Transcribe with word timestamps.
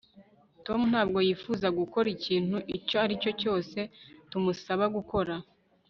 Tom 0.65 0.81
ntabwo 0.91 1.19
yifuza 1.27 1.67
gukora 1.79 2.07
ikintu 2.17 2.57
icyo 2.77 2.95
ari 3.03 3.13
cyo 3.21 3.31
cyose 3.41 3.79
tumusaba 4.29 4.85
gukora 4.95 5.35